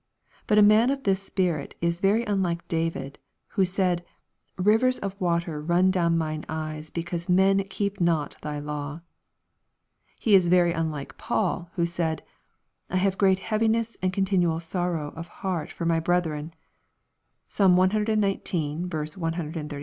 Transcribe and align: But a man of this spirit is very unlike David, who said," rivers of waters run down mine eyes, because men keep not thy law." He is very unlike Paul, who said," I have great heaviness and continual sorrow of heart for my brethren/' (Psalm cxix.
But 0.47 0.57
a 0.57 0.63
man 0.63 0.89
of 0.89 1.03
this 1.03 1.21
spirit 1.21 1.75
is 1.79 1.99
very 1.99 2.23
unlike 2.25 2.67
David, 2.67 3.19
who 3.49 3.63
said," 3.63 4.03
rivers 4.57 4.97
of 4.97 5.15
waters 5.21 5.67
run 5.69 5.91
down 5.91 6.17
mine 6.17 6.43
eyes, 6.49 6.89
because 6.89 7.29
men 7.29 7.63
keep 7.65 8.01
not 8.01 8.35
thy 8.41 8.57
law." 8.57 9.01
He 10.19 10.33
is 10.33 10.47
very 10.47 10.73
unlike 10.73 11.19
Paul, 11.19 11.69
who 11.75 11.85
said," 11.85 12.23
I 12.89 12.95
have 12.97 13.19
great 13.19 13.37
heaviness 13.37 13.95
and 14.01 14.11
continual 14.11 14.59
sorrow 14.59 15.13
of 15.15 15.27
heart 15.27 15.71
for 15.71 15.85
my 15.85 15.99
brethren/' 15.99 16.53
(Psalm 17.47 17.75
cxix. 17.75 18.01